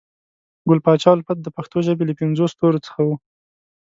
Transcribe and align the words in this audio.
ګل 0.67 0.79
پاچا 0.85 1.09
الفت 1.13 1.37
د 1.41 1.47
پښنو 1.55 1.79
ژبې 1.87 2.03
له 2.07 2.13
پنځو 2.21 2.45
ستورو 2.53 2.83
څخه 2.85 2.99
وو 3.07 3.15